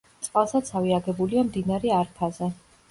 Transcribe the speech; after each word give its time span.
წყალსაცავი 0.27 0.95
აგებულია 1.01 1.47
მდინარე 1.51 1.97
არფაზე. 2.01 2.53